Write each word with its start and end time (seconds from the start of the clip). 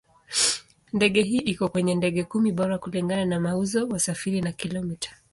Ndege 0.93 1.23
hii 1.23 1.37
iko 1.37 1.69
kwenye 1.69 1.95
ndege 1.95 2.23
kumi 2.23 2.51
bora 2.51 2.77
kulingana 2.77 3.25
na 3.25 3.39
mauzo, 3.39 3.87
wasafiri 3.87 4.41
na 4.41 4.51
kilomita. 4.51 5.09